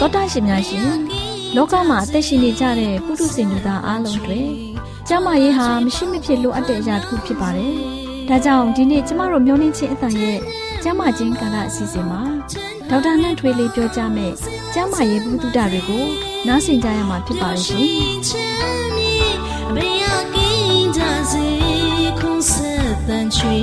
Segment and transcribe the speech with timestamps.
[0.00, 0.88] တော်တာရှင်များရှင်
[1.56, 4.40] လောကမှာအသက်ရှင်နေကြတဲ့ပုထုဇဉ်လူသားအားလုံးတွေ
[5.08, 7.74] ကျမ်းမာရေးဟာမရှိမဖြစ်လိုအပ်တဲ့အရာတစ်ခုဖြစ်ပါတယ်။
[8.28, 10.38] ဒါကြောင့်ဒီနေ့ကျမတို့မျှဝင့်ခြင်းအသံရဲ့
[10.82, 12.20] ကျမချင်းကာလအစီအစဉ်မှာ
[12.90, 14.32] ဒေါက်တာနှန့်ထွေးလေးပြောကြားမယ်
[14.74, 16.04] ကျမရေးဘူးတုဒတွေကို
[16.46, 17.88] နားဆင်ကြရမှာဖြစ်ပါရှင်
[23.08, 23.58] တန်ချွေ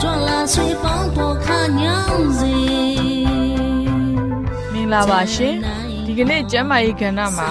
[0.00, 1.46] ကြွလာဆွေပေါင်းပေါ်ခ
[1.80, 2.54] ညောင်းစီ
[4.72, 5.54] မင်္ဂလာပါရှင်
[6.06, 7.50] ဒီကနေ့ကျမ်းမာရေးကဏ္ဍမှာ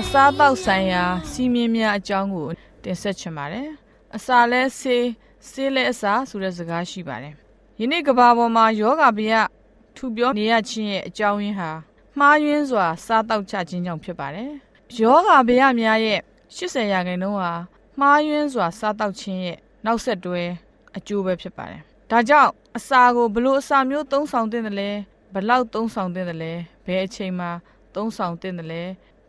[0.00, 2.48] အစားအသောက်ဆိုင်ရာစီးမြင်များအကြောင်းကို
[2.82, 3.68] တင်ဆက်ချင်ပါတယ်
[4.16, 5.06] အစာလဲဆေး
[5.48, 7.34] ဆေးလဲအစာဆိုတဲ့စကားရှိပါတယ်
[7.80, 9.42] ယနေ့ကဘာပေါ်မှာယောဂဗျာ
[9.96, 11.70] ထူပြောနေရခြင်းရဲ့အကြောင်းရင်းဟာ
[12.18, 14.50] မှားယွင်းစွာ စားတောက်ချခြင်းကြောင့်ဖြစ်ပါတယ်။
[15.00, 16.20] ယောဂဗျာများရဲ့
[16.56, 17.52] 80ရာခိုင်နှုန်းဟာ
[18.00, 20.42] မှားယွင်းစွာ စားတောက်ခြင်းရဲ့နောက်ဆက်တွဲ
[20.96, 21.80] အကျိုးပဲဖြစ်ပါတယ်။
[22.10, 24.90] ဒါကြောင့်အစာကိုဘလို့အစာမျိုးသုံးဆောင်တဲ့တယ်လဲ
[25.34, 26.52] ဘလောက်သုံးဆောင်တဲ့တယ်လဲ
[26.86, 27.50] ဘယ်အချိန်မှာ
[27.94, 28.82] သုံးဆောင်တဲ့တယ်လဲ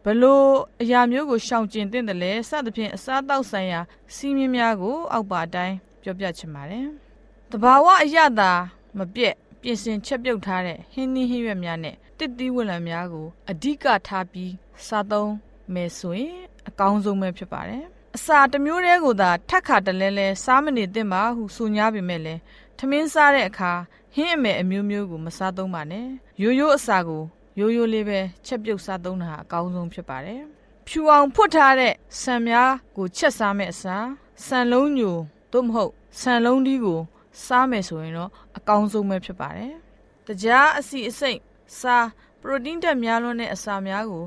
[0.06, 0.48] ဘလို့
[0.82, 3.80] အရာမျိုးကိုရှောင်ကျဉ်တဲ့တယ်လဲစသဖြင့်အစားတောက်ဆိုင်ရာ
[4.16, 6.86] စီးမြင်များကို အောက်ပါအတိုင်းပြောပြချင်ပါတယ်။
[7.52, 8.52] တဘာဝအရသာ
[8.98, 14.54] မပြက် ပြင်ဆင်ချက်ပြုတ်ထားတဲ့ဟင်းသီးဟင်းရွက်များနဲ့တစ်သီးဝလံများကိုအဓိကထားပြီး
[14.88, 15.34] စားသုံး
[15.74, 16.36] မယ်ဆိုရင်
[16.70, 17.84] အကောင်းဆုံးပဲဖြစ်ပါတယ်
[18.16, 22.36] အစာတစ်မျိုးတည်းကိုသာထက်ခါတလဲလဲစားမနေသင့်ပါဟုဆိုညာပေမဲ့လဲ
[22.78, 23.72] ထမင်းစားတဲ့အခါ
[24.16, 26.08] ဟင်းအမယ်အမျိုးမျိုးကိုမစားသုံးပါနဲ့
[26.42, 27.24] ရိုးရိုးအစာကို
[27.60, 30.42] ရိုးရိုးလေးပဲချက်ပြုတ်စားသုံးတာအကောင်းဆုံးဖြစ်ပါတယ်
[30.88, 34.06] ဖြူအောင်ဖွတ်ထားတဲ့ဆံများကိုချက်စားမဲ့အစား
[34.46, 35.18] ဆံလုံးညို
[35.52, 35.92] သို့မဟုတ်
[36.22, 37.00] ဆံလုံးဒီကို
[37.46, 39.74] စားမယ်ဆိုရင်တော့အကောင်းဆုံးပဲဖြစ်ပါတယ်။
[40.28, 41.40] တကြားအစီအစိတ်
[41.80, 42.08] စား
[42.42, 44.26] ပရိုတင်းဓာတ်များလွန်းတဲ့အစာများကို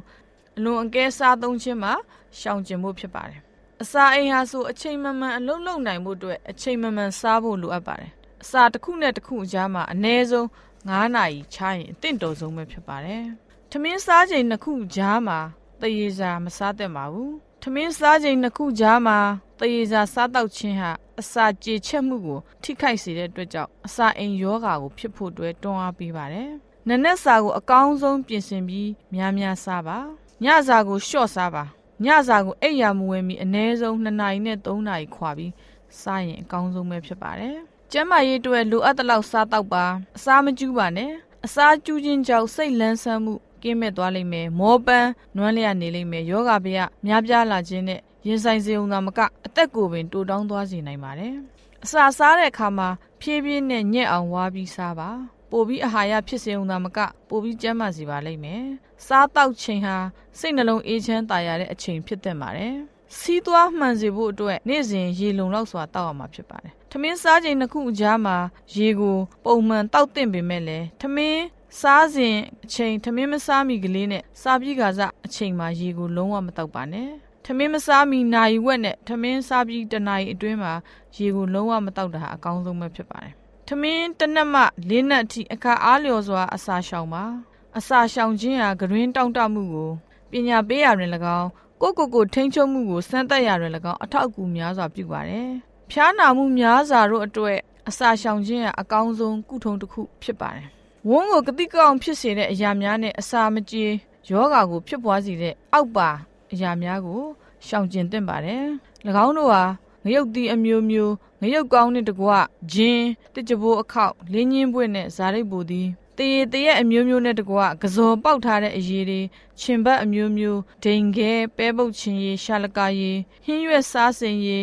[0.57, 1.93] အလွန်အကဲစားသုံးခြင်းမှာ
[2.39, 3.41] ရှောင်ကျဉ်ဖို့ဖြစ်ပါတယ်။
[3.83, 8.11] အစာအိမ်ဟာဆိုအချိန်မမှန်အလုပ်လုပ်နိုင်ဖို့အတွက်အချိန်မမှန်စားဖို့လိုအပ်ပါတယ်။
[8.43, 10.47] အစာတစ်ခုနဲ့တစ်ခုအကြားမှာအနည်းဆုံး
[10.81, 13.25] 9နာရီခြားရင်အသင့်တော်ဆုံးပဲဖြစ်ပါတယ်။
[13.71, 15.39] ထမင်းစားချိန်နှစ်ခုကြားမှာ
[15.81, 17.33] တရေစာမစားသင့်ပါဘူး။
[17.63, 19.19] ထမင်းစားချိန်နှစ်ခုကြားမှာ
[19.59, 20.91] တရေစာစားတောက်ခြင်းဟာ
[21.21, 26.51] အစာကြေချက်မှုကို ထိခိုက်စေတဲ့အတွက်ကြောင့်အစာအိမ်ယောဂါကိုဖြစ်ဖို့အတွက်တွန်းအားပေးပါတယ်။
[26.89, 29.99] နနက်စာကိုအကောင်းဆုံးပြင်ဆင်ပြီးများများစားပါ။
[30.45, 31.65] ညစာကိုလျှော့စားပါ။
[32.05, 35.53] ညစာကိုအိပ်ယာမဝင်မီအနည်းဆုံး2နာရီနဲ့3နာရီခွာပြီး
[36.01, 37.57] စားရင်အကောင်းဆုံးပဲဖြစ်ပါတယ်။
[37.93, 39.85] ကျန်းမာရေးအတွက်လိုအပ်တဲ့လောက်စားတော့ပါ။
[40.17, 41.13] အစာမကျူးပါနဲ့။
[41.47, 51.35] အစာကျူးခြင်းကြောင့်စိတ်လန်းဆန်းမှု ကင်းမဲ့သွားလိမ့်မယ်။မောပန်းနွမ်းလျက်နေလိမ့်မယ်။ယောဂဗျာများပြားလာခြင်းနဲ့ရင်ဆိုင်စေုံသာမကအသက်ကိုပင်တိုးတောင်းသွားစေနိုင်ပါတယ်။
[51.85, 52.89] အစာစားတဲ့အခါမှာ
[53.21, 55.11] ဖြည်းဖြည်းနဲ့ညက်အောင်ဝါပြီးစားပါ။
[55.51, 56.99] ပိုပြီးအာဟာရဖြစ်စေုံသာမက
[57.29, 58.63] ပိုပြီးကျန်းမာစေပါလိမ့်မယ်။
[59.07, 59.97] စားတောက်ချိန်ဟာ
[60.39, 62.75] စိတ်နှလုံးအေးချမ်းသာရတဲ့အချိန်ဖြစ်တဲ့ပါတယ်။
[63.19, 68.37] စီးသွားမှန်စေဖို့အတွက်နေ့စဉ်ရေလုံလောက်စွာတောက်ရမှာဖြစ်ပါတယ်။ထမင်းစားချိန်နှစ်ခုအကြားမှာ
[68.77, 71.43] ရေကိုပုံမှန်တောက်တင်ပေမဲ့လည်းထမင်း
[71.79, 77.09] စားစဉ်အချိန်ထမင်းမစားမီကလေးနဲ့စားပြီးကစားအချိန်မှာရေကိုလုံးဝမတောက်ပါနဲ့။
[77.45, 80.73] ထမင်းမစားမီနိုင်ဝက်နဲ့ထမင်းစားပြီးတနာရီအတွင်းမှာ
[81.17, 83.33] ရေကိုလုံးဝမတောက်တာအကောင်းဆုံးပဲဖြစ်ပါတယ်။
[83.69, 87.25] ထမင်းတနက်မှလေးနက်အထိအခါအားလျော်စွာအစာရှောင်ပါ။
[87.79, 89.91] အစာရှောင်ခြင်းဟာဂရင်းတောင့်တမှုကို
[90.31, 91.49] ပညာပေးရာတွင်၎င်း
[91.83, 95.49] ကိုကိုကိုထိန်းချုပ်မှုကိုစမ်းသပ်ရာတွင်၎င်းအထောက်အကူများစွာပြုပါတယ်။
[95.91, 97.59] ဖျားနာမှုများစွာတို့အတွက်
[97.89, 100.69] အစာရှောင်ခြင်းကအကောင်းဆုံးကုထုံတစ်ခုဖြစ်ပါတယ်။
[101.09, 103.85] ဝန်းကိုကတိကောင်းဖြစ်စေတဲ့အရာများနဲ့အစာမကြေ
[104.31, 106.09] ယောဂါကိုဖြစ်ပွားစေတဲ့အောက်ပါ
[106.53, 107.23] အရာများကို
[107.67, 108.65] ရှောင်ကျဉ်သင့်ပါတယ်။၎
[109.25, 109.65] င်းတို့ဟာ
[110.05, 112.29] ငရုတ်တီအမျိုးမျိုးငရုတ်ကောင်းတဲ့တကွ
[112.73, 119.21] ဂျင်းတစ်ကြပိုးအခောက်လင်းညင်းပွင့်နဲ့ဇာရိတ်ပူသည်တရေတရက်အမျိုးမျိုးနဲ့တကွကစော်ပေါက်ထားတဲ့အရေးတွေ
[119.61, 123.13] ခြင်ဘတ်အမျိုးမျိုးဒိန်ခဲပဲပုတ်ချင်းရီရှာလကာရီ
[123.45, 124.61] ဟင်းရွက်စားစင်ရီ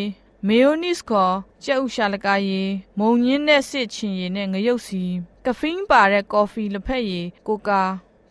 [0.48, 2.62] မေယိုနစ်ခေါ်ကြက်ဥရှာလကာရီ
[2.98, 5.04] မုံညင်းတဲ့စစ်ချင်းရီနဲ့ငရုတ်စီ
[5.48, 7.82] ကဖင်းပါတဲ့ကော်ဖီလက်ဖက်ရည်ကိုကာ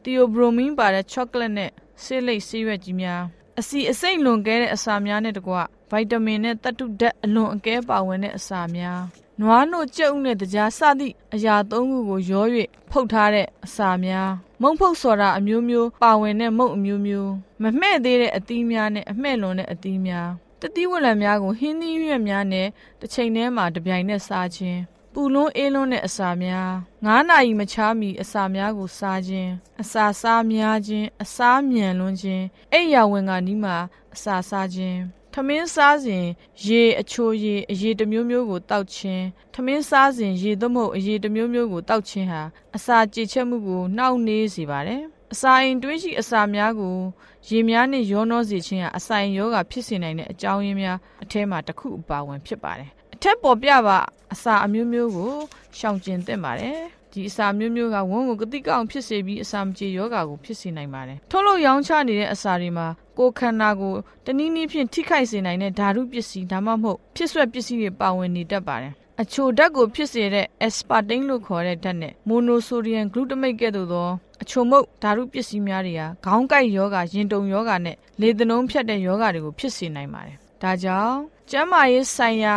[0.02, 1.70] တီယိုဘရိုမင်းပါတဲ့ချောကလက်နဲ့
[2.02, 3.22] ဆေးလိပ်ဆေးရွက်ကြီးများ
[3.60, 5.54] အစီအစိမ့်လွန်ကဲတဲ့အစာများနဲ့တကွ
[5.90, 9.02] ဗိုက်တာမင်နဲ့သတ္တုဓာတ်အလွန်အကဲပါဝင်တဲ့အစာများ
[9.40, 12.46] နွားနို့ကြက်ဥနဲ့တကြားစသည့်အရာသုံးခုကိုရော၍
[12.90, 14.30] ဖုတ်ထားတဲ့အစာများ
[14.62, 17.32] မုံဖုတ်စော်တာအမျိုးမျိုးပါဝင်တဲ့မုံအမျိုးမျိုး
[17.62, 20.28] မမှဲ့သေးတဲ့အသီးများနဲ့အမှဲ့လွန်တဲ့အသီးများ
[20.60, 22.66] တတိဝလံများကိုဟင်းသီးရွက်များနဲ့
[23.00, 24.80] တစ်ချိန်တည်းမှာတပြိုင်နက်စားခြင်း
[25.18, 26.72] ပူလွန်းအေးလွန်းတဲ့အစာများ
[27.04, 29.52] ငါးနာရီမချားမီအစာများကိုစားခြင်း
[29.82, 33.76] အစာစားများခြင်းအစာမြန်လွန်းခြင်းအိယာဝင်ကနီးမှာ
[34.14, 34.98] အစာစားခြင်း
[35.32, 36.24] ထမင်းစားစဉ်
[36.66, 39.24] ရေအချိုရေအရေတစ်မျိုးမျိုးကိုတောက်ခြင်း
[39.54, 42.42] ထမင်းစားစဉ်ရေသမုတ်အရေတစ်မျိုးမျိုးကိုတောက်ခြင်းဟာ
[42.76, 45.02] အစာကြေချက်မှုကိုနှောင့်နှေးစေပါတယ်
[45.32, 46.96] အစာအိမ်တွင်းရှိအစာများကို
[47.48, 53.98] ရေများနဲ့ရောနှောစေခြင်းဟာအစာအိမ်ယောဂဖြစ်စေနိုင်တဲ့အကြောင်းရင်းများအထဲမှာတစ်ခုအပါဝင်ဖြစ်ပါတယ် အထက်ပေါ်ပြပါ
[54.32, 55.32] အစာအမျိုးမျိုးကို
[55.78, 56.78] ရှောင်ကျဉ်သင့်ပါတယ်
[57.12, 62.86] ဒီအစာမျိုးမျိုးကဝန်းကိုကတိကောင်းဖြစ်စေပြီးအစာမကြေယောဂါကိုဖြစ်စေနိုင်ပါတယ်ထုတ်လို့ရောင်းချနေတဲ့အစာတွေမှာ
[63.18, 74.08] ကိုယ်ခန္ဓာကိုတနည်းနည်းဖြင့်ထိခိုက်စေနိုင်တဲ့ဓာတုပစ္စည်းဒါမှမဟုတ်ဖြစ်ဆွက်ပစ္စည်းတွေပါဝင်နေတတ်ပါတယ်အချိုဓာတ်ကိုဖြစ်စေတဲ့ aspartame လို့ခေါ်တဲ့ဓာတ်နဲ့ monosodium glutamate ကဲ့သို့သော
[74.42, 81.16] အချိုမုတ်ဓာတုပစ္စည်းများတွေဟာခေါင်းကိုက်ယောဂရင်တုံယောဂနဲ့လေသနှုံးဖြတ်တဲ့ယောဂတွေကိုဖြစ်စေနိုင်ပါတယ်ဒါကြောင့်
[81.50, 82.56] ကျန်းမာရေးဆိုင်ရာ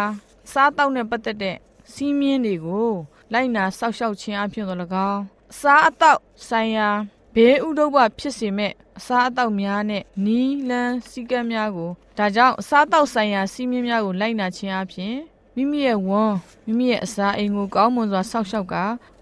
[0.52, 1.58] စားတောက်နဲ့ပတ်သက်တဲ့
[1.94, 2.92] စီးမြင်းတွေကို
[3.34, 4.80] လိုက်နာစောက်ရှောက်ခြင်းအပြင်တော့၎
[5.12, 6.90] င်းအစားအသောက်ဆိုင်ရာ
[7.36, 15.16] ဘေးဥဒုပဖြစ်စေမဲ့အစားအသောက်များနဲ့နီးလန်းစည်းကမ်းများကိုဒါကြောင့်အစားအသောက်ဆိုင်ရာစီးမြင်များကိုလိုက်နာခြင်းအပြင်
[15.60, 16.36] မိမိရဲ့ဝမ်း
[16.66, 18.76] မိမိရဲ့အစာအိမ်ကိုကောင်းမွန်စွာစောင့်ရှောက်က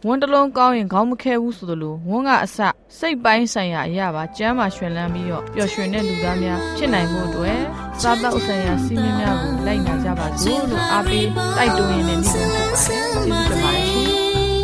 [0.05, 2.57] ဝမ်းတစ်လုံးကောင်းရင်ခေါင်းမခဲဘူးဆိုသလိုဝမ်းကအစ
[2.97, 7.59] စိတ်ပိုင်းဆိုင်ရာအရာပါကျမ်းမာရွှင်လန်းပြီးတော့ပျော်ရွှင်တဲ့လူသားများဖြစ်နိုင်ဖို့အတွက်
[8.01, 14.63] စားသောက်ဆိုင်ရာစီးမြင်များကိုလိုက်နာကြပါစို့လို့အားပေးတိုက်တွန်းရင်းနဲ့နေ့ဆုံးဖြစ်ပါတယ်ကျေးဇူးတင်ပါတယ်ရှင်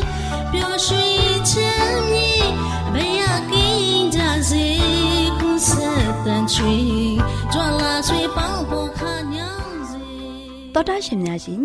[0.51, 2.31] ပျော်ရွှင်ချမ်းမြေ
[2.93, 3.21] ဘယ်ရ
[3.51, 4.65] ကင်းကြစေ
[5.39, 6.73] ခုဆက်တန်ချီ
[7.53, 8.93] ကြွလာဆွေပေါင်းဖို့ခါညောင်းစေ
[10.75, 11.62] တော်တာရှင်များရှင်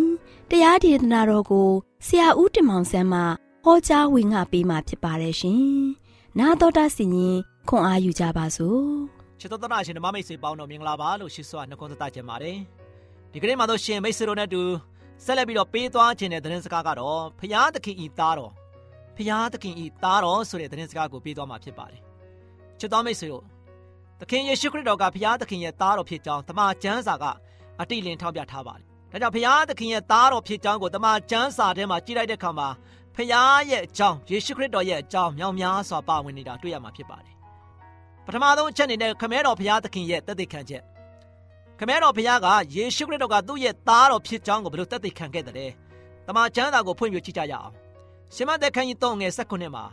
[0.50, 1.69] တရားဒေသနာတော်ကို
[2.06, 3.22] ဆရာဦးတင်မောင်ဆန်းမှ
[3.63, 5.63] ဟောကြားဝင်ငါပေးมาဖြစ်ပါတယ်ရှင်။
[6.40, 7.36] 나တော်တာစီရင်
[7.69, 8.84] ခွန်အားယူကြပါစို့။
[9.40, 12.57] ချစ်တော်တာရှင်ဓမ္မမိတ်ဆွေပေါင်းတော်မင်္ဂလာပါလို့ရှိစွာနှုတ်ခွန်းသက်ကြပါတယ်။
[13.31, 14.62] ဒီကနေ့မှာတော့ရှင်မိတ်ဆွေတို့နဲ့တူ
[15.25, 18.51] ဆက်လက်ပြီးတော့ပေးသွားခြင်းတဲ့သတင်းစကားကတော့ဖျားသခင်ဤသားတော်
[19.18, 22.02] ဖျားသခင်ဤသားတော်ဆိုတဲ့သတင်းစကားကိုပေးသွားမှာဖြစ်ပါတယ်။
[22.80, 23.44] ချစ်တော်မိတ်ဆွေတို့
[24.19, 27.26] သခင်ယေရှုခရစ်တော်ကဖျားသခင်ရဲ့သားတော်ဖြစ်ကြောင်းတမန်ကျမ်းစာက
[27.81, 32.69] အတိလင်ထောက်ပြထားပါတယ်။ ဒါကြောင့်ဖျားသခင်ရဲ့သားတော်ဖြစ်ကြောင်းကိုတမန်ကျမ်းစာထဲမှာကြည့်လိုက်တဲ့အခါမှာ
[33.15, 37.34] ဖျားရဲ့အကြောင်းယေရှုခရစ်တော်ရဲ့အကြောင်းမြောင်များစွာပါဝင်နေတာတွေ့ရမှာဖြစ်ပါတယ်။
[38.27, 40.82] ပထမဆုံးအချက်အနေနဲ့ခမဲတော်ဖျားသခင်ရဲ့တသက်ခံချက်
[41.79, 45.72] ခမဲတော်ဖျားကယေရှုခရစ်တော်ကသူ့ရဲ့သားတော်ဖြစ်ကြောင်းကိုဘယ်လိုတသက်ခံခဲ့တယ်။
[46.27, 47.72] တမန်ကျမ်းစာကိုဖွင့်ပြကြည့်ကြရအောင်။
[48.34, 49.84] ရှမသက်ခန်းကြီး3ငယ်16မှာ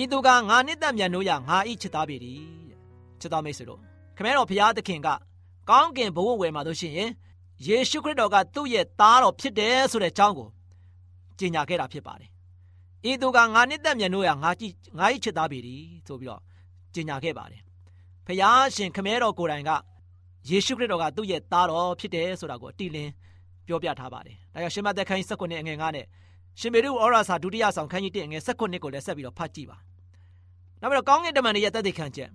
[0.00, 2.40] ဤသူကငါနှစ်သက်မြန်လို့ရငါဤချစ်သားပေသည်။
[3.20, 3.80] ချစ်သားမိတ်ဆွေတို့
[4.16, 5.08] ခမဲတော်ဖျားသခင်က
[5.70, 7.10] ကောင်းကင်ဘဝဝယ်မှာတို့ရှိရင်
[7.66, 10.48] ယေရှုခရစ်တော်ကသူ့ရဲ့သားတော်ဖြစ်တယ်ဆိုတဲ့အကြောင်းကို
[11.38, 12.30] ကြေညာခဲ့တာဖြစ်ပါတယ်။
[13.10, 16.40] ဤသူကငါနှစ်သက်မြန်လို့ရငါကြည့်ငါဤချစ်သားပေသည်ဆိုပြီးတော့
[16.94, 17.60] ကြေညာခဲ့ပါတယ်။
[18.26, 19.70] ဖျားရှင်ခမဲတော်ကိုယ်တိုင်က
[20.48, 23.10] ယေရှုခရစ်တော်ကသူ့ရဲ့သားတော်ဖြစ်တယ်ဆိုတာကိုအတိလင်း
[23.66, 26.06] ပြောပြထားပါတယ်။ဒါကြောင့်ရှင်မသက်ခန်းကြီး19အငယ်9နဲ့
[26.60, 29.76] ရှင်မေရုဩရာစာဒုတိယဆောင်ခန်းကြီး1အငယ်19ကိုလည်းဆက်ပြီးတော့ဖတ်ကြည့်ပါ။
[30.80, 32.30] နောက်ပြီးတော့ကောင်းကင်တမန်တွေရဲ့တသက်ခံချက်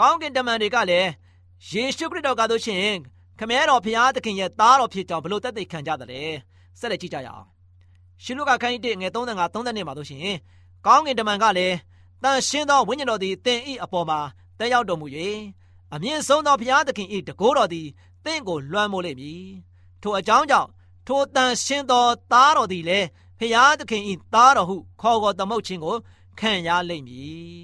[0.00, 1.08] ကောင်းကင်တမန်တွေကလည်း
[1.70, 2.96] ယေရှုခရစ်တော်ကဆိုရှင်
[3.38, 6.32] ခမဲတော်ဖျားသခင်ရဲ့သားတော်ဖြစ်ကြောင်းဘလို့တသက်ခံကြတယ်
[6.78, 7.46] ဆက်လက်ကြည့်ကြရအောင်။
[8.22, 10.36] ရှင်လုကာခန်းကြီး1ငယ်35 32မှာဆိုရှင်
[10.86, 11.76] ကောင်းကင်တမန်ကလည်း
[12.22, 14.20] တန်ရှင်းသောဝိညာဉ်တော်သည်တင်ဤအပေါ်မှာ
[14.58, 15.06] တက်ရောက်တော်မူ၍
[15.94, 17.86] အမြင့်ဆုံးသောဘုရားသခင်၏တကိုးတော်သည်
[18.24, 19.44] တင့်ကိုလွှမ်းမိုးလိမ့်မည်
[20.02, 20.68] ထိုအကြောင်းကြောင့်
[21.06, 23.06] ထိုတန်ရှင်းသောသားတော်သည်လည်း
[23.38, 24.02] ဘုရားသခင်၏
[24.34, 25.94] သားတော်ဟုခေါ်ခေါ်သမုတ်ခြင်းကို
[26.38, 27.62] ခံရလိမ့်မည်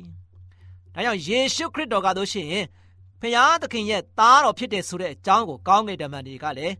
[0.94, 2.64] ဒါကြောင့်ယေရှုခရစ်တော်ကတို့ရှိရင်
[3.24, 6.74] ဘုရားသခင်ရဲ့သားတော်ဖြစ်တယ်ဆိုတဲ့အကြောင်းကိုကောင်းကင်တမန်တွေကလည်း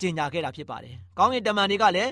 [0.00, 2.10] ကြေညာခဲ့တာဖြစ်ပါတယ်ကောင်းကင်တမန်တွေကလည်း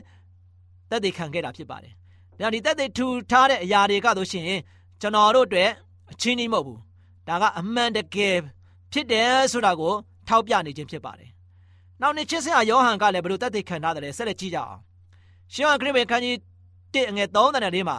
[0.90, 1.93] သက်သေခံခဲ့တာဖြစ်ပါတယ်
[2.40, 4.61] ဒါဒီသက်သေထူထားတဲ့အရာတွေကတို့ရှိရင်
[5.00, 5.71] ကျွန်တော်တို့အတွက်
[6.12, 6.81] အချင်းကြီးမဟုတ်ဘူး
[7.28, 8.37] ဒါကအမှန်တကယ်
[8.93, 9.95] ဖြစ်တယ်ဆိုတာကို
[10.28, 11.31] ထောက်ပြနေခြင်းဖြစ်ပါတယ်။
[12.00, 14.81] နောက်နှစ်ချင်းစရာယောဟန်ကလည်းဘယ်လိုတတ်သိခံထားတယ်ဆက်လက်ကြည့်ကြအောင်။
[15.52, 16.37] ရှင်ဟန်ခရစ်ဝင်ခန်းကြီး
[16.95, 17.99] 1အငယ်3တန်တဲ့မှာ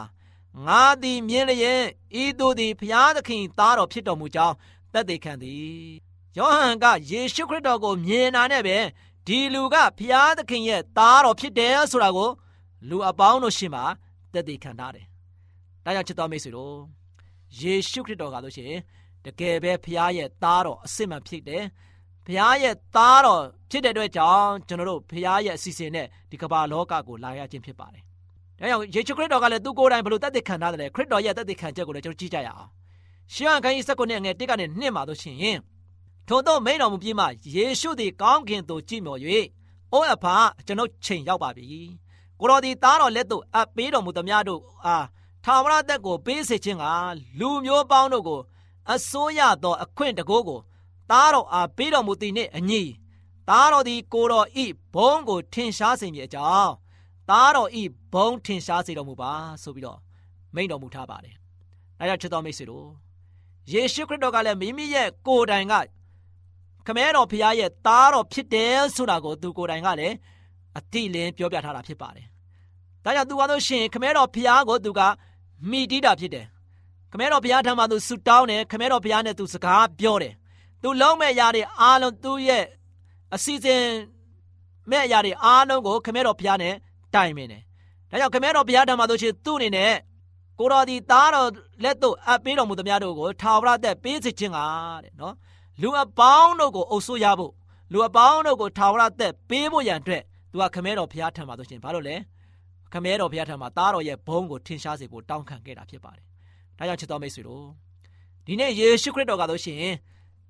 [0.66, 1.82] ငါသည်မြင်လျင်
[2.22, 4.54] ဤသူသည်ဖျားသခင်သားတော်ဖြစ်တော်မူကြောင်း
[4.92, 5.80] တတ်သိခံသည်။
[6.38, 8.78] ယောဟန်ကယေရှုခရစ်တော်ကိုမြင်တာနဲ့ပဲ
[9.26, 12.30] ဒီလူကဖျားသခင်ရဲ့သားတော်ဖြစ်တယ်ဆိုတာကို
[12.88, 13.84] လူအပေါင်းတို့ရှင်းမှာ
[14.32, 15.06] တည်တည်ခံထားတယ်။
[15.84, 16.74] ဒါကြောင့်ချစ်တော်မိတ်ဆွေတို့
[17.60, 18.80] ယေရှုခရစ်တော်ကလို့ရှိရင်
[19.24, 21.62] တကယ်ပဲဖျားရဲ့သားတော်အစစ်မှန်ဖြစ်တယ်။
[22.26, 28.02] ဖျားရဲ့သားတော်ဖြစ်တဲ့အတွက်ကြောင့်ကျွန်တော်တို့ဖျားရဲ့အစီအစဉ်နဲ့ဒီကမ္ဘာလောကကိုလာရခြင်းဖြစ်ပါတယ်။
[28.58, 32.68] ဒါကြောင့်ယေရှုခရစ်တော်ကလည်းသူကိုယ်တိုင်ဘယ်လိုတည်တည်ခံထားတယ်ခရစ်တော်ရဲ့တည်တည်ခံချက်ကိုလည်းကျွန်တော်ကြည့်ကြရအောင်။
[33.32, 35.58] ရှင်းဟန်ခန်းကြီး၁၉နဲ့ငယ်၁ကနေ2မှာတို့ရှင်
[36.28, 39.20] ထို့သောမိန်တော်မူပြီးမှယေရှုသည်ကောင်းကင်သို့ကြည့်မျှော်၍
[39.92, 40.26] အိုးအဖ
[40.66, 41.64] ကျွန်ုပ်ချိန်ရောက်ပါပြီ
[42.40, 45.06] ကိုတော်ဒီသားတော်လက်သို့အပ်ပေးတော်မူသမျှတို့အား
[45.44, 46.84] ထာဝရသက်ကိုပေးစေခြင်းက
[47.38, 48.40] လူမျိုးပေါင်းတို့ကို
[48.92, 50.60] အစိုးရသောအခွင့်တကိုးကို
[51.10, 52.82] သားတော်အားပေးတော်မူသည်နှင့်အညီ
[53.48, 56.72] သားတော်သည်ကိုတော်ဤဘုံကိုထင်ရှားစေမည်အကြောင်း
[57.30, 59.98] သားတော်ဤဘုံထင်ရှားစေတော်မူပါဆိုပြီးတော့
[60.54, 61.34] မိန့်တော်မူထားပါတယ်။
[61.98, 63.05] ဒါကြောင့်ချစ်တော်မိတ်ဆွေတို့
[63.72, 65.74] ယေရှုခရစ်တော်ကလည်းမိမိရဲ့ကိုယ်တိုင်က
[66.86, 70.14] ခမဲတော်ဖခင်ရဲ့သားတော်ဖြစ်တယ်ဆိုတာကိုသူကိုယ်တိုင်ကလည်း
[70.78, 72.26] အတိလင်းပြောပြထားတာဖြစ်ပါတယ်။
[73.04, 75.00] ဒါကြောင့်သူကတော့ရှင်ခမဲတော်ဖခင်ကိုသူက
[75.70, 76.46] မိတီးတာဖြစ်တယ်။
[77.12, 80.34] ခမဲတော်ဖခင်ထံမှာသူဆူတောင်းတယ်ခမဲတော်ဖခင်နဲ့သူစကားပြောတယ်။
[80.82, 82.64] သူလုံးမဲ့ရာတွေအားလုံးသူ့ရဲ့
[83.34, 83.82] အစီအစဉ်
[84.90, 86.74] မဲ့ရာတွေအားလုံးကိုခမဲတော်ဖခင်နဲ့
[87.14, 87.62] တိုင်ပင်တယ်။
[88.10, 89.92] ဒါကြောင့်ခမဲတော်ဖခင်ထံမှာဆိုရှင်သူ့အနေနဲ့
[90.58, 91.48] ကိုတော်ဒီသားတော်
[91.84, 94.58] လက်သို့အပ်ပေးတော်မူသမျှတို့ကိုထာဝရသက်ပေးစေခြင်းက
[95.04, 95.34] တဲ့နော်။
[95.82, 97.52] လူအပေါင်းတို့ကိုအုပ်ဆိုးရဖို့
[97.92, 102.16] လူအပေါင်းတို့ကိုထာဝရသက်ပေးဖို့ရန်အတွက်သူကခမဲတော်ဘုရားထံမှာဆိုရှင်ဘာလို့လဲ
[102.92, 106.24] ခမဲတော်ဘုရားထံမှာသားတော်ရဲ့ဘုန်းကိုထင်ရှားစေဖို့တောင်းခံခဲ့တာဖြစ်ပါတယ်။
[106.78, 107.66] ဒါကြောင့်ချစ်တော်မိတ်ဆွေတို့
[108.46, 109.82] ဒီနေ့ယေရှုခရစ်တော်ကဆိုရှင်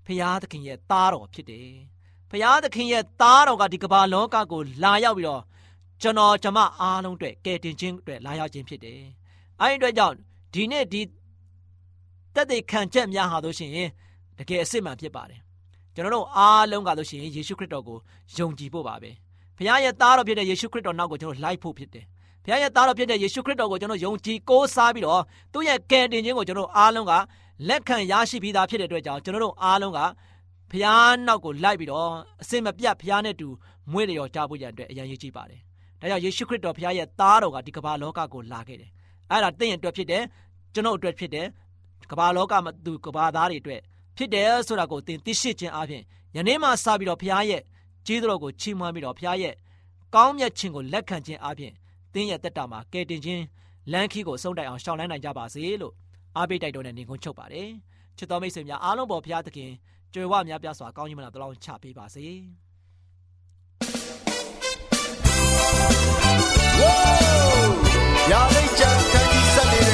[0.07, 1.69] ဘုရားသခင်ရဲ့သားတော်ဖြစ်တယ်။
[2.31, 5.43] ဘုရားသခင်ရဲ့သားတော်ကဒီကမ္ဘာလောကကိုလာရောက်ပြီးတော့
[6.03, 9.03] ကျွန်တော်ကျမအားလုံးအတွက်ကယ်တင်ခြင်းအတွက်လာရောက်ခြင်းဖြစ်တယ်။
[9.61, 10.15] အဲဒီအတွက်ကြောင့်
[10.55, 11.01] ဒီနေ့ဒီ
[12.35, 13.71] တက်တဲ့ခံချက်များဟာဆိုရှင်
[14.39, 15.41] တကယ်အစ်စ်မှန်ဖြစ်ပါတယ်
[15.95, 17.99] ကျွန်တော်တို့အားလုံးကလို့ရှိရင်ယေရှုခရစ်တော်ကို
[18.37, 19.11] ယုံကြည်ဖို့ပါပဲ
[19.57, 22.05] ဘုရားရဲ့သားတော်ဖြစ်တဲ့ယေရှုခရစ်တော်နောက်ကိုကျွန်တော်လိုက်ဖို့ဖြစ်တယ်
[22.45, 25.23] ဘုရားရဲ့သားတော်ဖြစ်တဲ့ယေရှုခရစ်တော်ကိုကျွန်တော်ယုံကြည်ကိုးစားပြီးတော့
[25.53, 27.13] သူ့ရဲ့ကယ်တင်ခြင်းကိုကျွန်တော်အားလုံးက
[27.69, 30.01] လက်ခံရရှိပြီးသားဖြစ်တဲ့အတွက်ကြောင့်ကျွန်တော်တို့အားလုံးက
[30.71, 32.09] ဘုရားနောက်ကိုလိုက်ပြီးတော့
[32.43, 33.49] အစင်မပြတ်ဘုရားနဲ့တူ
[33.93, 35.61] မွေးလျော်ကြဖို့ရန်အတွက်အရန်ရည်ကြည့်ပါတယ်။
[36.01, 38.91] ဒါကြောင့်ယေရှုခရစ်တော်ဘုရားရဲ့သားတော်ကဒီကမ္ဘာလောကကိုလာခဲ့တယ်။
[39.31, 40.23] အဲ့ဒါတင့်ရဲ့အတွက်ဖြစ်တယ်
[40.75, 41.47] ကျွန်တော်အတွက်ဖြစ်တယ်
[42.11, 43.81] ကမ္ဘာလောကမှာသူကမ္ဘာသားတွေအတွက်
[44.17, 46.03] ဖြစ်တယ်ဆိုတာကိုသင်သိရှိခြင်းအပြင်
[46.37, 47.63] ယနေ့မှစပြီးတော့ဘုရားရဲ့
[48.07, 49.55] ကြီးတော်ကိုချီးမွမ်းပြီးတော့ဘုရားရဲ့
[50.15, 51.73] ကောင်းမြတ်ခြင်းကိုလက်ခံခြင်းအပြင်
[52.13, 53.43] သင်ရဲ့တက်တာမှာကယ်တင်ခြင်း
[53.93, 55.95] လမ်းခီးကိုဆုံးတိုင်အောင်ရှောင်လန်းနိုင်ကြပါစေလို့
[56.37, 57.69] အားပေးတိုက်တွန်းတဲ့နေကုန်းချုပ်ပါတယ်
[58.17, 59.71] ချစ်တော်မိတ်ဆွေများအားလုံးပေါ်ဘုရားသခင်
[60.15, 62.27] ကြွယ်ဝများပြားစွာကောင်းကြီးမလားတလောင်းချပေးပါစေ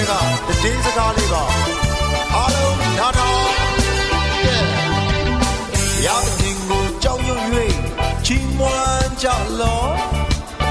[0.03, 1.45] ကြီးဆက်လေးတွေကတည်င်းစကားလေးပါ
[2.35, 3.41] အားလုံးနားထောင်
[6.07, 7.43] ရာသခင်ကိုကြောက်ရွံ့၍
[8.25, 9.27] ချီးမွမ်းကြ
[9.61, 9.93] လော့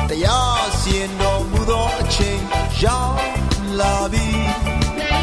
[0.10, 2.40] တရားစီရင်တော်မူသောအချိန်
[2.84, 3.22] ရောက်
[3.80, 4.28] လာပြီ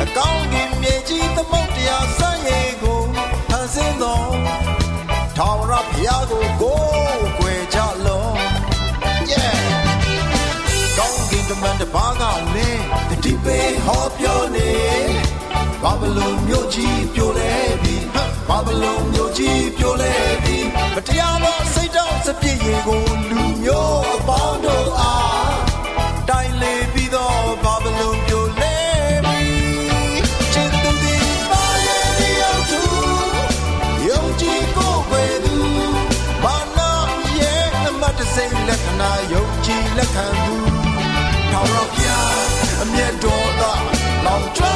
[0.02, 3.00] အကောင်းကင်မြေကြီးသမုတ်တရားဆန့်ရည်ကို
[3.48, 4.34] ဖန်ဆင်းတော်
[5.36, 8.36] ထာဝရဘုရားကိုကိုးကွယ်ကြလော့
[9.30, 9.58] yeah
[10.98, 12.22] ကောင်းကင်တမန်တပါးက
[12.54, 13.07] လည်းတတိ
[13.44, 14.70] ပေဟောပြောနေ
[15.82, 17.52] ဘာဘလုံမြို့ကြီးပြိုလဲ
[17.82, 17.94] ပြီ
[18.48, 20.14] ဘာဘလုံမြို့ကြီးပြိုလဲ
[20.44, 20.56] ပြီ
[20.94, 25.56] မတရားသောစိတ်တောင့်စပြည့်ရင်ကိုလူမျိုးအပေါင်းတို့အား
[26.28, 27.32] တိုင်လေပြီးသော
[27.64, 28.76] ဘာဘလုံပြိုလဲ
[29.26, 29.42] ပြီ
[30.52, 31.16] ချစ်သူဒီ
[31.50, 32.82] ပါရဲ့ဒီအောင်သူ
[34.08, 35.56] ယုံကြည်ကိုယ်ပဲသူ
[36.42, 36.90] ဘာနာ
[37.40, 40.54] ရဲ့အမတ်တစိမ့်လက္ခဏာယုံကြည်လက်ခံသူ
[41.52, 41.97] ထောင်တော့ပြအမျက်
[43.24, 43.72] တော်သာ
[44.24, 44.67] လောင်ကျွ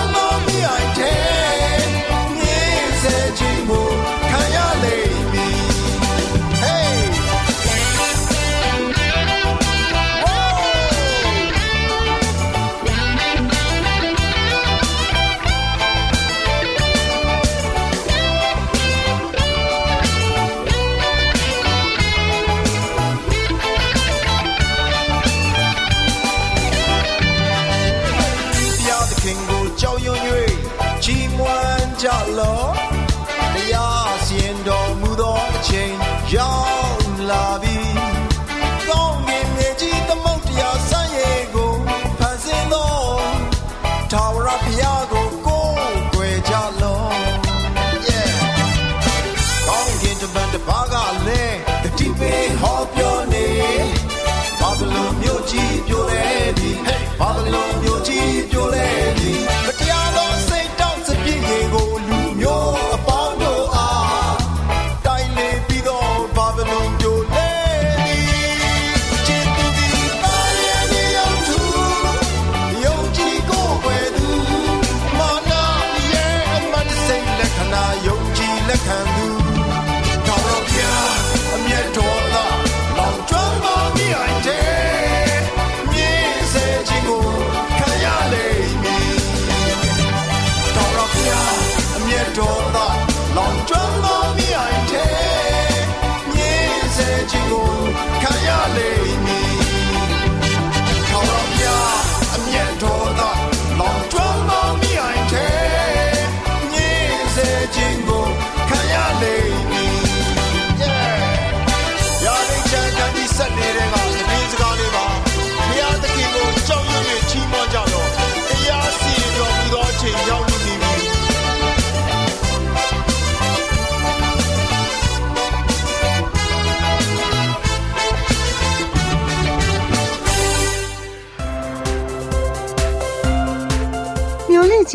[107.45, 108.12] de novo.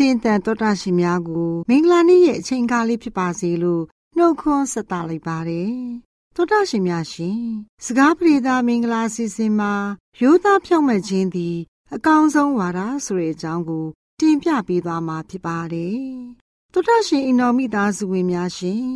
[0.00, 3.82] ြင်းတန်တော်တာရှင်များကိုမင်္ဂလာနေ့ရဲ့အချိန်ကားလေးဖြစ်ပါစေလို့
[4.16, 5.74] နှုတ်ခွန်းဆက်သလိုက်ပါတယ်
[6.36, 7.42] တော်တာရှင်များရှင်
[7.84, 9.72] စကားပြေသာမင်္ဂလာစီစဉ်မှာ
[10.20, 11.56] ရိုးသားဖြောင့်မတ်ခြင်းသည်
[11.94, 13.86] အကောင်းဆုံးဝါဒဆိုတဲ့အကြောင်းကို
[14.20, 16.00] တင်ပြပေးသွားမှာဖြစ်ပါတယ်
[16.72, 18.86] တော်တာရှင်အင်တော်မိသားစုဝင်များရှင်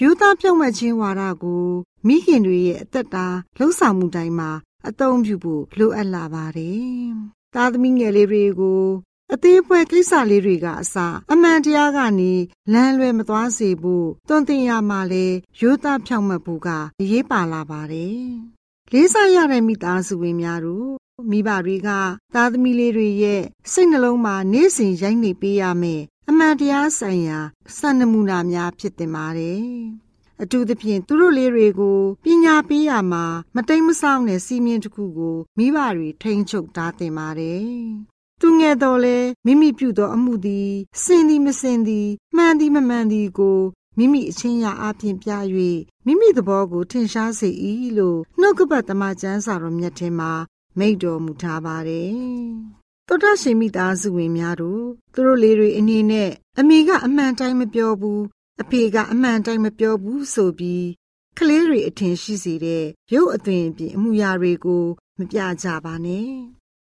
[0.00, 1.66] ယူသားပြုံးမဲ့ခြင်းဝါဒကို
[2.06, 3.26] မိခင်တွေရဲ့အသက်တာ
[3.58, 4.50] လှုပ်ဆောင်မှုတိုင်းမှာ
[4.88, 7.06] အသုံးပြုဖို့လိုအပ်လာပါတယ်။
[7.54, 8.84] သားသမီးငယ်လေးတွေကို
[9.34, 10.96] အသေးအဖွဲကိစ္စလေးတွေကအစ
[11.32, 12.32] အမှန်တရားကနေ
[12.72, 15.26] လမ်းလွဲမသွားစေဖို့တွင်တင်ရမှာလေ
[15.58, 16.68] ယူသားဖြောင့်မတ်ဖို့က
[17.00, 18.22] အရေးပါလာပါတယ်။
[18.92, 20.90] လေးစားရတဲ့မိသားစုဝင်များတို့
[21.30, 21.88] မိဘတွေက
[22.34, 23.42] သားသမီးလေးတွေရဲ့
[23.72, 27.38] စိတ်နှလုံးမှာနေ့စဉ်ရိုက်နှိပ်ပေးရမယ်အမှန်တရားဆိုင်ရာ
[27.78, 29.62] စံနမူနာများဖြစ်တင်ပါတယ်။
[30.42, 33.24] အထူးသဖြင့်သူတို့လေးတွေကိုပညာပေးရမှာ
[33.56, 37.70] မတိမ်မဆောင်းတဲ့စီမင်းတစ်ခုကိုမိဘတွေထိန်းချုပ်ထားတင်ပါတယ်။
[38.44, 40.70] သူငယ်တော်လဲမိမိပြုသောအမှုသည်
[41.02, 43.60] စင်သည်မစင်သည်မှန်သည်မမှန်သည်ကို
[43.98, 45.30] မိမိအချင်းရာအပြင်ပြ၍
[46.06, 47.50] မိမိသဘောကိုထင်ရှားစေ၏
[47.98, 50.32] လို့နှုတ်ကပတ်သမာကျမ်းစာတော်မြတ်ထဲမှာ
[50.78, 52.12] မိန့်တော်မူထားပါတယ်။
[53.08, 58.22] သောတာရှင်မိသားစုဝင်များတို့သူတို့လေးတွေအနေနဲ့အမေကအမှန်တိုင်းမပြောဘူး
[58.60, 60.86] အဖေကအမှန်တိုင်းမပြောဘူးဆိုပြီး
[61.38, 64.84] ကလေးတွေအထင်ရှိစေတဲ့ရုပ်အသွင်အပြင်အမှုရာတွေကို
[65.18, 66.32] မပြကြပါနဲ့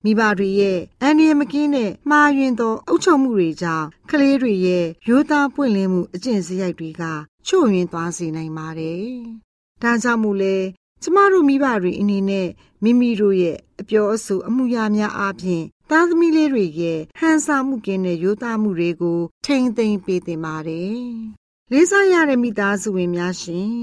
[0.04, 7.02] မိဘတွေရဲ့အန္တရာယ်မကင်းတဲ့မှားယွင်းသောအုပ်ချုပ်မှုတွေကြောင့်ကလေးတွေရဲ့ရိုးသားပွင့်လင်းမှုအကျင့်စရိုက်တွေက
[7.46, 9.06] ချို့ယွင်းသွားစေနိုင်ပါတယ်။
[9.82, 10.56] ဒါကြောင့်မို့လဲ
[11.02, 12.48] ကျမတို့မိဘတွေအနေနဲ့
[12.82, 21.02] မိမိတို့ရဲ့အပြောအဆိုအမှုရာများအားဖြင့်သားသမီးလေးတွေရဲ့ဟန်စာမှုကင်းတဲ့ရိုးသားမှုတွေကိုထိမ့်သိမ့်ပေးသင့်ပါတယ်။
[21.72, 23.74] လေးစားရတဲ့မိသားစုဝင်များရှင်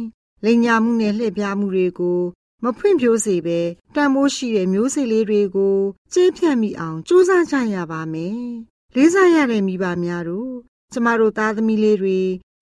[0.43, 2.19] လိန်ညာမှုနဲ့လှည့်ပြားမှုတွေကို
[2.63, 3.59] မဖွင့်ပြိုးစေပဲ
[3.95, 5.77] တန်မိုးရှိတဲ့မျိုးစေ့လေးတွေကို
[6.13, 8.41] ကျေးဖြန့်မိအောင်ကြိုးစားကြရပါမယ်။
[8.95, 10.51] လေးစားရတဲ့မိဘများတို့
[10.93, 12.19] ကျမတို့သားသမီးလေးတွေ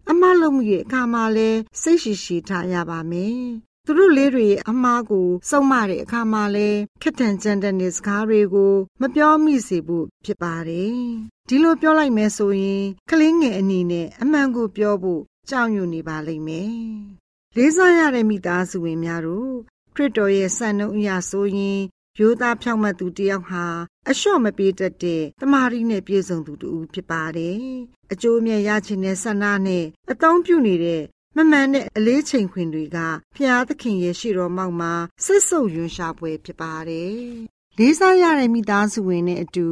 [0.10, 1.50] အမလုံးမှုရဲ့အခါမှာလဲ
[1.82, 3.40] စိတ်ရှိရှိထားရပါမယ်
[3.86, 6.70] သူတို့လေးတွေရဲ့အမားကိုစုံမတဲ့အခါမှာလဲ
[7.02, 11.00] ခက်ထန်ကြမ်းတဲ့စကားတွေကို မပြောမိစေဖို့ဖြစ်ပါတယ်။
[11.48, 16.74] ဒီလိုပြောလိုက်မယ်ဆိုရင်ကလေးငယ်အနေနဲ့အမှန်ကိုပြောဖို့ကြောက်ရွံ့နေပါလိမ့်မယ်။
[17.56, 21.80] လေးစားရတဲ့မိသားစုဝင်များတို့ခ ရစ်တော်ရဲ့စံနှုန်းအရာဆိုရင်
[22.20, 23.66] ရိုးသားဖြောင့်မတ်သူတယောက်ဟာ
[24.10, 27.58] အလျှော့မပေးတတ်တဲ့တမာရီနဲ့ပြည့်စုံသူတူဖြစ်ပါတယ်။
[28.12, 31.04] အကျိုးအမြတ်ရခြင်းနဲ့ဆန္ဒနဲ့အသုံးပြုနေတဲ့
[31.36, 32.98] မမှန်တဲ့အလေးချိန်ခွင်တွေက
[33.36, 34.94] ဖျားသခင်ရဲ့ရှေ့တော်မောက်မှာ
[35.26, 37.18] ဆက်ဆုပ်ယွန်းရှာပွဲဖြစ်ပါတယ်။
[37.78, 39.68] လေးစားရတဲ့မိသားစုဝင်နဲ့အတူ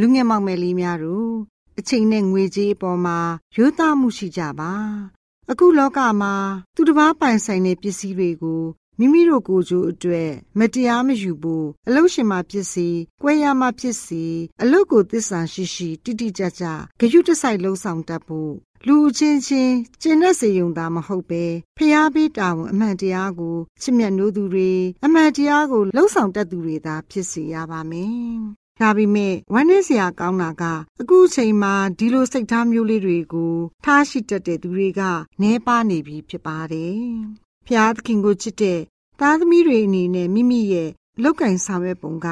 [0.00, 1.32] လူငယ်မောက်မယ်လေးများတို့
[1.78, 3.18] အချိန်နဲ့ငွေကြေးအပေါ်မှာ
[3.56, 4.72] ရိုးသားမှုရှိကြပါ။
[5.50, 6.34] အခုလောကမှာ
[6.74, 8.62] သူတစ်ပါးပိုင်ဆိုင်တဲ့ပစ္စည်းတွေကို
[8.98, 12.88] မိမိတို့ကိုယ်ကျိုးအတွက်မတရားမယူဖို့အလုရှင်မှဖြစ်စီ၊
[13.22, 14.22] ကွဲရမှဖြစ်စီ
[14.62, 16.64] အလုကိုသစ္စာရှိရှိတိတိကျကျ
[16.98, 18.52] ဂရုတစိုက်လှုံ့ဆော်တတ်ဖို့
[18.86, 21.44] လူချင်းချင်းကျင့်တဲ့စေယုံသာမဟုတ်ပဲ
[21.76, 24.72] ဖျားပေးတာဝန်အမှန်တရားကိုချစ်မြတ်နိုးသူတွေ
[25.04, 28.12] အမှန်တရားကိုလှုံ့ဆော်တတ်သူတွေသာဖြစ်စေရပါမယ်။
[28.80, 30.64] ဒါပေမဲ့ဝမ်းနည်းစရာကောင်းတာက
[31.00, 35.00] အခုချိန်မှာဒီလိုစိတ်ထားမျိုးလေးတွေကိုထားရှိတတ်တဲ့သူတွေက
[35.40, 37.06] နှဲပါနေပြီဖြစ်ပါတယ်။
[37.66, 38.80] ဖျားသခင်ကိုချစ်တဲ့
[39.20, 40.90] သားသမီးတွေအနေနဲ့မိမိရဲ့
[41.22, 42.26] လောက်ကင်ဆောင်ရွက်ပုံက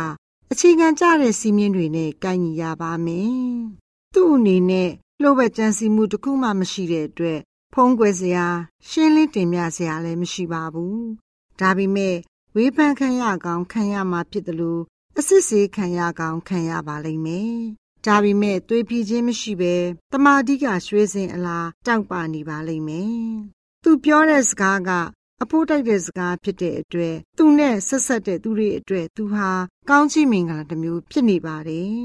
[0.53, 3.35] အခြေခံကျတဲ့စီးမြင်တွေနဲ့ကိုင်ညီရပါမယ်။
[4.15, 4.91] သူ့အနေနဲ့
[5.23, 7.41] လှုပ်ဝက်ကြံစီမှုတစ်ခုမှမရှိတဲ့အတွက်
[7.75, 8.47] ဖုံးကွယ်စရာ
[8.89, 10.99] ရှင်းလင်းတင်ပြစရာလည်းမရှိပါဘူး။
[11.61, 12.17] ဒါပေမဲ့
[12.57, 14.83] ဝေဖန်ခံရကောင်းခံရမှာဖြစ်တယ်လို့
[15.19, 17.55] အစစ်စေးခံရကောင်းခံရပါလိမ့်မယ်။
[18.07, 19.75] ဒါပေမဲ့သွေးပြခြင်းမရှိဘဲ
[20.13, 23.21] တမာတိကရွှေစင်အလားတောက်ပါနေပါလိမ့်မယ်။
[23.83, 24.91] သူပြောတဲ့စကားက
[25.43, 29.49] အဖို့တိုက်တဲ့စကားဖြစ်တဲ့အတွက်သူနဲ့ဆက်ဆက်တဲ့သူတွေအတွက်သူဟာ
[29.91, 32.01] ကောင်းချီးမင်္ဂလာတစ်မျိုးဖြစ်နေပါတယ်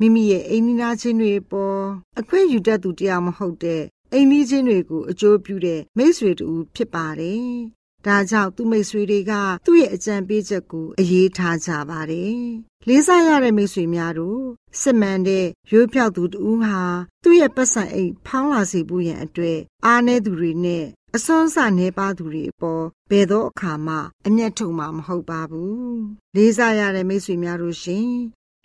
[0.00, 1.82] မိမိရဲ့အိမ်နီးနားချင်းတွေပေါ်
[2.20, 7.44] အခွင့်ယူတတ်သူတရားမဟုတ်တဲ့အိမ်နီးချင်းတွေကိုအကျိုးပြုတဲ့မိတ်ဆွေတူဖြစ်ပါတယ်။
[8.06, 9.32] ဒါကြောင့်သူမိတ်ဆွေတွေက
[9.66, 12.40] သူ့ရဲ့အကြံပေးချက်ကိုအရေးထားကြပါတယ်။
[12.88, 14.42] လေးစားရတဲ့မိတ်ဆွေများတို့
[14.80, 16.78] စစ်မှန်တဲ့ရိုးဖြောက်သူတူဟာ
[17.24, 20.84] သူ့ရဲ့ပတ်စံအိမ်ဖောင်းလာစေဖို့ရန်အတွက်အားနည်းသူတွေနဲ့
[21.16, 23.96] အစွန်းစနေပါသူတွေအပေါ်ဘယ်သောအခါမှ
[24.26, 25.94] အမျက်ထုတ်မှာမဟုတ်ပါဘူး။
[26.36, 28.08] လေးစားရတဲ့မိတ်ဆွေများတို့ရှင်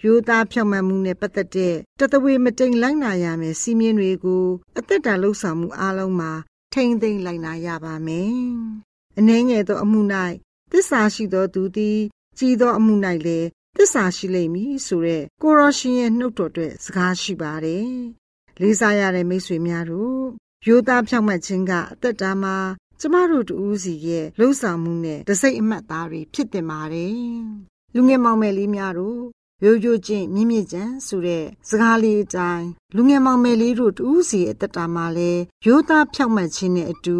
[0.03, 4.45] ရိုးသားဖြောင့်မတ်မှုနဲ့ပတ်သက်တဲ့တသဝေမတိမ်လိုက်နာရမယ်စီမင်းတွေကို
[4.77, 6.31] အသက်တာလှုပ်ဆောင်မှုအလုံးမှာ
[6.73, 8.35] ထိမ့်သိမ့်လိုက်နာရပါမယ်။
[9.17, 9.99] အနှဲငယ်သောအမှု၌
[10.71, 11.99] သစ္စာရှိသောသူသည်
[12.37, 12.93] ကြီးသောအမှု၌
[13.25, 17.89] လည်းသစ္စာရှိလိမ့်မည်ဆိုတဲ့ကိုရောရှင်ရဲ့နှုတ်တော်အတွက်စကားရှိပါတယ်။
[18.61, 20.25] လေးစားရတဲ့မိတ်ဆွေများတို့
[20.67, 22.55] ရိုးသားဖြောင့်မတ်ခြင်းကအသက်တာမှာ
[22.99, 27.15] ကျမတို့တူးစီရဲ့လှုပ်ဆောင်မှုနဲ့တစိမ့်အမှတ်သားတွေဖြစ်တင်ပါတယ်။
[27.95, 29.21] လူငယ်မောင်မယ်လေးများတို့
[29.63, 35.31] ရိုးရိုးချင်းမြင့်မြင့်ကြံဆိုတဲ့စကားလေးအတိုင်းလူငယ်မောင်မယ်လေးတို့တူးစီအသက်တာမှာလဲ
[35.65, 37.17] ရိုးသားဖြောက်မှတ်ခြင်းနဲ့အတူ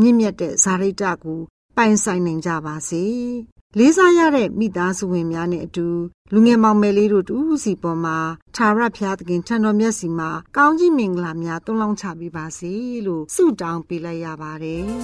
[0.00, 1.40] မြင့်မြတ်တဲ့ဇာရိတကို
[1.76, 3.04] ပိုင်ဆိုင်နိုင်ကြပါစေ။
[3.80, 5.88] လေးစားရတဲ့မိသားစုဝင်များနဲ့အတူ
[6.32, 8.18] လူငယ်မောင်မယ်လေးတို့တူးစီပေါ်မှာ
[8.56, 12.72] သာရဖျားသခင်ထံတော်မျက်စီမှာကောင်းကြီးမင်္ဂလာများတုံးလောင်းချပေးပါစေ
[13.06, 14.84] လို့ဆုတောင်းပေးလိုက်ရပါတယ်။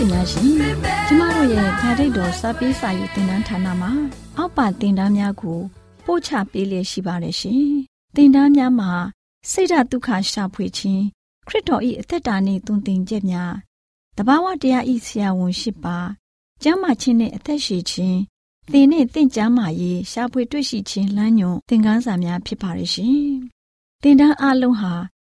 [0.00, 0.48] ရှင်များရှင်
[1.06, 3.90] ကျမတို့ရဲ့ဓာတ်တော်စပေးစာယူတင်နန်းဌာနမှာ
[4.36, 5.58] အောက်ပါတင်ဒားများကို
[6.04, 7.64] ပို့ချပေးလျက်ရှိပါတယ်ရှင်။
[8.16, 8.92] တင်ဒားများမှာ
[9.50, 11.04] ဆိဒ္ဓတုခရှာဖွေခြင်း
[11.46, 13.54] ခရစ်တော်၏အသက်တာနှင့်တုန်တင်ချက်များ
[14.16, 15.98] တဘာဝတရားဤဆရာဝန်ရှိပါ
[16.62, 18.18] ကျမ်းမာခြင်းနှင့်အသက်ရှိခြင်း
[18.72, 23.20] သင်နဲ့သင်ကျမ်းမာရေးရှားဖွေတွေ့ရှိခြင်းလမ်းညွန်သင်ခန်းစာများဖြစ်ပါရဲ့ရှင်။
[24.02, 24.94] သင်တန်းအလုံးဟာ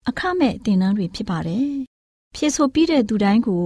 [0.10, 1.70] အခမဲ့သင်တန်းတွေဖြစ်ပါတယ်။
[2.36, 3.66] ဖြစ်ဆိုပြီးတဲ့သူတိုင်းကို